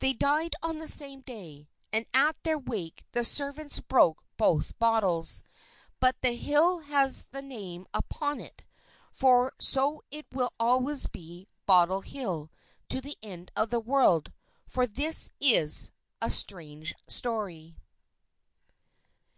[0.00, 5.44] They died on the same day, and at their wake the servants broke both bottles.
[5.98, 8.66] But the hill has the name upon it;
[9.12, 12.50] for so it will always be Bottle Hill
[12.90, 14.30] to the end of the world,
[14.68, 17.74] for this is a strange story.